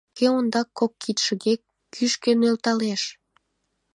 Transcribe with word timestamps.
—Кӧ 0.17 0.25
ондак 0.37 0.67
кок 0.77 0.91
кидшыге 1.03 1.53
кӱшкӧ 1.93 2.31
нӧлталеш... 2.41 3.03